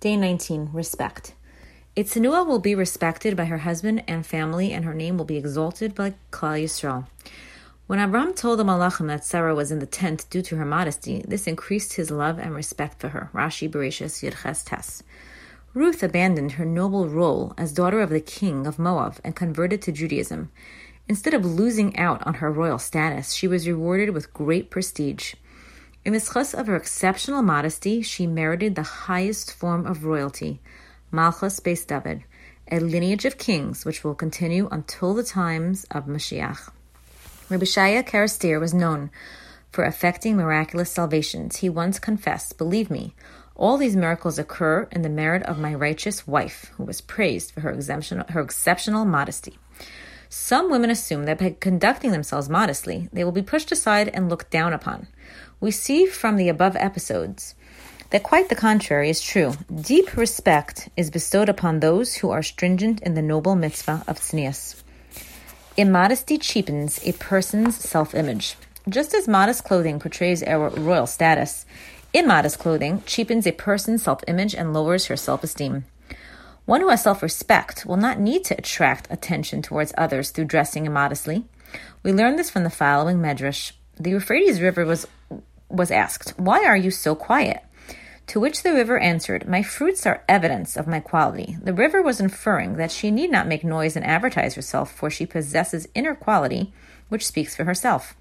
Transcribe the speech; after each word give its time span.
Day 0.00 0.16
19 0.16 0.70
Respect. 0.72 1.34
A 1.96 2.04
will 2.44 2.60
be 2.60 2.76
respected 2.76 3.36
by 3.36 3.46
her 3.46 3.58
husband 3.58 4.04
and 4.06 4.24
family, 4.24 4.72
and 4.72 4.84
her 4.84 4.94
name 4.94 5.18
will 5.18 5.24
be 5.24 5.36
exalted 5.36 5.92
by 5.92 6.14
Klal 6.30 6.62
Yisrael. 6.62 7.08
When 7.88 7.98
Abram 7.98 8.32
told 8.32 8.60
the 8.60 8.64
Malachim 8.64 9.08
that 9.08 9.24
Sarah 9.24 9.56
was 9.56 9.72
in 9.72 9.80
the 9.80 9.86
tent 9.86 10.26
due 10.30 10.42
to 10.42 10.54
her 10.54 10.64
modesty, 10.64 11.24
this 11.26 11.48
increased 11.48 11.94
his 11.94 12.12
love 12.12 12.38
and 12.38 12.54
respect 12.54 13.00
for 13.00 13.08
her. 13.08 13.28
Rashi 13.34 13.68
Bereshis 13.68 14.22
Yud 14.22 14.40
Ches 14.40 14.62
Tes. 14.62 15.02
Ruth 15.74 16.04
abandoned 16.04 16.52
her 16.52 16.64
noble 16.64 17.08
role 17.08 17.52
as 17.58 17.72
daughter 17.72 18.00
of 18.00 18.10
the 18.10 18.20
king 18.20 18.68
of 18.68 18.78
Moab 18.78 19.18
and 19.24 19.34
converted 19.34 19.82
to 19.82 19.90
Judaism. 19.90 20.52
Instead 21.08 21.34
of 21.34 21.44
losing 21.44 21.96
out 21.96 22.24
on 22.24 22.34
her 22.34 22.52
royal 22.52 22.78
status, 22.78 23.32
she 23.32 23.48
was 23.48 23.66
rewarded 23.66 24.10
with 24.10 24.32
great 24.32 24.70
prestige. 24.70 25.34
In 26.08 26.14
the 26.14 26.20
schus 26.20 26.58
of 26.58 26.68
her 26.68 26.76
exceptional 26.76 27.42
modesty, 27.42 28.00
she 28.00 28.26
merited 28.26 28.74
the 28.74 28.82
highest 28.82 29.52
form 29.52 29.84
of 29.86 30.06
royalty, 30.06 30.58
Malchus 31.12 31.60
Beis 31.60 31.86
David, 31.86 32.24
a 32.72 32.80
lineage 32.80 33.26
of 33.26 33.36
kings 33.36 33.84
which 33.84 34.02
will 34.02 34.14
continue 34.14 34.70
until 34.72 35.12
the 35.12 35.22
times 35.22 35.84
of 35.90 36.06
Mashiach. 36.06 36.70
Rabbi 37.50 37.66
Shaya 37.66 38.02
Kerestir 38.02 38.58
was 38.58 38.72
known 38.72 39.10
for 39.70 39.84
effecting 39.84 40.38
miraculous 40.38 40.90
salvations. 40.90 41.56
He 41.56 41.68
once 41.68 41.98
confessed, 41.98 42.56
Believe 42.56 42.90
me, 42.90 43.14
all 43.54 43.76
these 43.76 43.94
miracles 43.94 44.38
occur 44.38 44.88
in 44.90 45.02
the 45.02 45.10
merit 45.10 45.42
of 45.42 45.58
my 45.58 45.74
righteous 45.74 46.26
wife, 46.26 46.72
who 46.78 46.84
was 46.84 47.02
praised 47.02 47.52
for 47.52 47.60
her 47.60 47.76
her 48.30 48.40
exceptional 48.40 49.04
modesty. 49.04 49.58
Some 50.30 50.70
women 50.70 50.90
assume 50.90 51.24
that 51.24 51.38
by 51.38 51.56
conducting 51.58 52.12
themselves 52.12 52.48
modestly, 52.48 53.08
they 53.12 53.24
will 53.24 53.32
be 53.32 53.42
pushed 53.42 53.72
aside 53.72 54.08
and 54.12 54.28
looked 54.28 54.50
down 54.50 54.72
upon. 54.72 55.06
We 55.60 55.70
see 55.70 56.06
from 56.06 56.36
the 56.36 56.48
above 56.48 56.76
episodes 56.76 57.54
that 58.10 58.22
quite 58.22 58.48
the 58.48 58.54
contrary 58.54 59.10
is 59.10 59.20
true. 59.20 59.54
Deep 59.74 60.16
respect 60.16 60.88
is 60.96 61.10
bestowed 61.10 61.48
upon 61.48 61.80
those 61.80 62.16
who 62.16 62.30
are 62.30 62.42
stringent 62.42 63.00
in 63.02 63.14
the 63.14 63.22
noble 63.22 63.54
mitzvah 63.54 64.04
of 64.06 64.18
tznius. 64.18 64.82
Immodesty 65.76 66.38
cheapens 66.38 67.00
a 67.06 67.12
person's 67.12 67.76
self 67.76 68.14
image. 68.14 68.56
Just 68.88 69.14
as 69.14 69.28
modest 69.28 69.64
clothing 69.64 69.98
portrays 69.98 70.42
our 70.42 70.70
royal 70.70 71.06
status, 71.06 71.66
immodest 72.12 72.58
clothing 72.58 73.02
cheapens 73.06 73.46
a 73.46 73.52
person's 73.52 74.02
self 74.02 74.22
image 74.26 74.54
and 74.54 74.72
lowers 74.72 75.06
her 75.06 75.16
self 75.16 75.44
esteem. 75.44 75.84
One 76.68 76.82
who 76.82 76.90
has 76.90 77.02
self 77.02 77.22
respect 77.22 77.86
will 77.86 77.96
not 77.96 78.20
need 78.20 78.44
to 78.44 78.58
attract 78.58 79.10
attention 79.10 79.62
towards 79.62 79.94
others 79.96 80.28
through 80.28 80.44
dressing 80.44 80.84
immodestly. 80.84 81.46
We 82.02 82.12
learn 82.12 82.36
this 82.36 82.50
from 82.50 82.62
the 82.62 82.68
following 82.68 83.16
medrash. 83.20 83.72
The 83.98 84.10
Euphrates 84.10 84.60
River 84.60 84.84
was 84.84 85.06
was 85.70 85.90
asked, 85.90 86.34
Why 86.36 86.66
are 86.66 86.76
you 86.76 86.90
so 86.90 87.14
quiet? 87.14 87.64
To 88.26 88.38
which 88.38 88.62
the 88.62 88.74
river 88.74 88.98
answered, 88.98 89.48
My 89.48 89.62
fruits 89.62 90.04
are 90.04 90.22
evidence 90.28 90.76
of 90.76 90.86
my 90.86 91.00
quality. 91.00 91.56
The 91.62 91.72
river 91.72 92.02
was 92.02 92.20
inferring 92.20 92.76
that 92.76 92.92
she 92.92 93.10
need 93.10 93.30
not 93.30 93.48
make 93.48 93.64
noise 93.64 93.96
and 93.96 94.04
advertise 94.04 94.54
herself, 94.54 94.92
for 94.92 95.08
she 95.08 95.24
possesses 95.24 95.88
inner 95.94 96.14
quality 96.14 96.74
which 97.08 97.26
speaks 97.26 97.56
for 97.56 97.64
herself. 97.64 98.14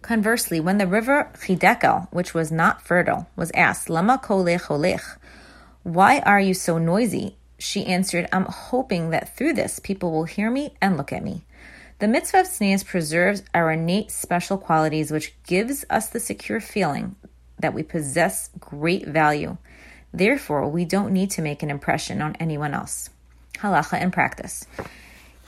Conversely, 0.00 0.60
when 0.60 0.78
the 0.78 0.86
river 0.86 1.28
Chidekel, 1.34 2.06
which 2.12 2.34
was 2.34 2.52
not 2.52 2.82
fertile, 2.82 3.28
was 3.34 3.50
asked, 3.52 3.90
Lama 3.90 4.20
kolech 4.22 4.66
holech, 4.66 5.18
why 5.86 6.18
are 6.18 6.40
you 6.40 6.52
so 6.52 6.78
noisy? 6.78 7.36
She 7.60 7.86
answered, 7.86 8.28
I'm 8.32 8.46
hoping 8.46 9.10
that 9.10 9.36
through 9.36 9.52
this 9.52 9.78
people 9.78 10.10
will 10.10 10.24
hear 10.24 10.50
me 10.50 10.74
and 10.82 10.96
look 10.96 11.12
at 11.12 11.22
me. 11.22 11.44
The 12.00 12.08
mitzvah 12.08 12.40
of 12.40 12.46
tznius 12.48 12.84
preserves 12.84 13.44
our 13.54 13.70
innate 13.70 14.10
special 14.10 14.58
qualities, 14.58 15.12
which 15.12 15.40
gives 15.44 15.84
us 15.88 16.08
the 16.08 16.18
secure 16.18 16.58
feeling 16.58 17.14
that 17.60 17.72
we 17.72 17.84
possess 17.84 18.50
great 18.58 19.06
value. 19.06 19.58
Therefore, 20.12 20.68
we 20.68 20.84
don't 20.84 21.12
need 21.12 21.30
to 21.30 21.40
make 21.40 21.62
an 21.62 21.70
impression 21.70 22.20
on 22.20 22.34
anyone 22.40 22.74
else. 22.74 23.08
Halacha 23.58 24.02
and 24.02 24.12
practice. 24.12 24.66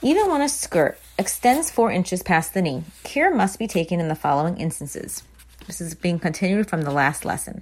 Even 0.01 0.31
when 0.31 0.39
a 0.39 0.47
skirt 0.47 0.97
extends 1.17 1.69
four 1.69 1.91
inches 1.91 2.23
past 2.23 2.53
the 2.53 2.61
knee, 2.61 2.83
care 3.03 3.35
must 3.35 3.59
be 3.59 3.67
taken 3.67 3.99
in 3.99 4.07
the 4.07 4.15
following 4.15 4.55
instances. 4.55 5.21
This 5.67 5.81
is 5.81 5.95
being 5.95 6.17
continued 6.17 6.69
from 6.69 6.83
the 6.83 6.91
last 6.91 7.25
lesson. 7.25 7.61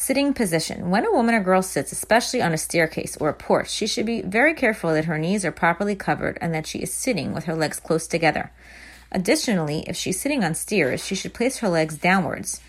Sitting 0.00 0.32
position. 0.32 0.88
When 0.88 1.04
a 1.04 1.12
woman 1.12 1.34
or 1.34 1.42
girl 1.42 1.60
sits, 1.60 1.92
especially 1.92 2.40
on 2.40 2.54
a 2.54 2.56
staircase 2.56 3.18
or 3.18 3.28
a 3.28 3.34
porch, 3.34 3.68
she 3.68 3.86
should 3.86 4.06
be 4.06 4.22
very 4.22 4.54
careful 4.54 4.94
that 4.94 5.04
her 5.04 5.18
knees 5.18 5.44
are 5.44 5.52
properly 5.52 5.94
covered 5.94 6.38
and 6.40 6.54
that 6.54 6.66
she 6.66 6.78
is 6.78 6.90
sitting 6.90 7.34
with 7.34 7.44
her 7.44 7.54
legs 7.54 7.78
close 7.78 8.06
together. 8.06 8.50
Additionally, 9.12 9.84
if 9.86 9.96
she's 9.96 10.18
sitting 10.18 10.42
on 10.42 10.54
stairs, 10.54 11.04
she 11.04 11.14
should 11.14 11.34
place 11.34 11.58
her 11.58 11.68
legs 11.68 11.98
downwards, 11.98 12.62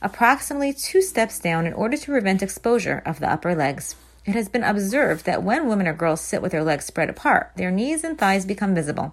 approximately 0.00 0.72
two 0.72 1.02
steps 1.02 1.40
down, 1.40 1.66
in 1.66 1.72
order 1.72 1.96
to 1.96 2.06
prevent 2.06 2.40
exposure 2.40 3.02
of 3.04 3.18
the 3.18 3.28
upper 3.28 3.52
legs. 3.52 3.96
It 4.24 4.36
has 4.36 4.48
been 4.48 4.62
observed 4.62 5.26
that 5.26 5.42
when 5.42 5.66
women 5.66 5.88
or 5.88 5.92
girls 5.92 6.20
sit 6.20 6.40
with 6.40 6.52
their 6.52 6.62
legs 6.62 6.84
spread 6.84 7.10
apart, 7.10 7.50
their 7.56 7.72
knees 7.72 8.04
and 8.04 8.16
thighs 8.16 8.46
become 8.46 8.76
visible, 8.76 9.12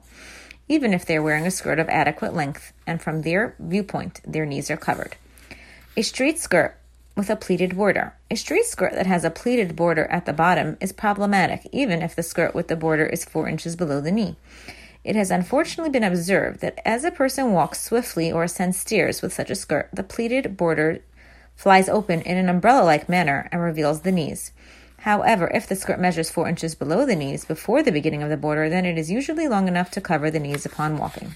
even 0.70 0.94
if 0.94 1.08
they 1.08 1.18
are 1.18 1.24
wearing 1.24 1.48
a 1.48 1.52
skirt 1.52 1.80
of 1.80 1.90
adequate 1.90 2.36
length, 2.36 2.72
and 2.86 3.02
from 3.02 3.24
their 3.24 3.56
viewpoint, 3.58 4.22
their 4.28 4.46
knees 4.46 4.70
are 4.70 4.78
covered. 4.78 5.16
A 5.98 6.04
straight 6.04 6.38
skirt 6.38 6.78
with 7.16 7.30
a 7.30 7.36
pleated 7.36 7.76
border. 7.76 8.14
A 8.32 8.36
straight 8.36 8.66
skirt 8.66 8.94
that 8.94 9.06
has 9.06 9.24
a 9.24 9.30
pleated 9.30 9.76
border 9.76 10.06
at 10.06 10.26
the 10.26 10.34
bottom 10.34 10.78
is 10.82 10.92
problematic, 10.92 11.68
even 11.72 12.02
if 12.02 12.16
the 12.16 12.24
skirt 12.24 12.56
with 12.56 12.68
the 12.68 12.76
border 12.76 13.06
is 13.06 13.26
four 13.26 13.48
inches 13.48 13.76
below 13.76 14.02
the 14.02 14.12
knee. 14.12 14.36
It 15.04 15.16
has 15.16 15.32
unfortunately 15.32 15.92
been 15.92 16.04
observed 16.04 16.62
that 16.62 16.80
as 16.86 17.04
a 17.04 17.12
person 17.12 17.52
walks 17.52 17.82
swiftly 17.82 18.32
or 18.32 18.44
ascends 18.44 18.78
stairs 18.78 19.22
with 19.22 19.34
such 19.34 19.50
a 19.50 19.56
skirt, 19.56 19.90
the 19.94 20.04
pleated 20.04 20.56
border 20.56 21.00
flies 21.56 21.90
open 21.90 22.22
in 22.22 22.38
an 22.38 22.50
umbrella 22.50 22.84
like 22.84 23.10
manner 23.10 23.50
and 23.52 23.62
reveals 23.62 24.02
the 24.02 24.12
knees. 24.12 24.52
However, 25.00 25.52
if 25.54 25.68
the 25.68 25.76
skirt 25.76 26.00
measures 26.00 26.32
four 26.32 26.48
inches 26.48 26.76
below 26.76 27.06
the 27.06 27.16
knees 27.16 27.44
before 27.44 27.84
the 27.84 27.92
beginning 27.92 28.24
of 28.24 28.30
the 28.30 28.38
border, 28.38 28.70
then 28.70 28.86
it 28.86 28.98
is 28.98 29.12
usually 29.12 29.50
long 29.50 29.68
enough 29.68 29.92
to 29.92 30.02
cover 30.02 30.32
the 30.32 30.40
knees 30.40 30.66
upon 30.66 30.98
walking. 30.98 31.36